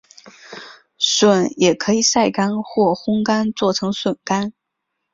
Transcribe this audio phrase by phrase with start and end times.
[0.97, 4.51] 笋也可以晒干或烘干做成笋干。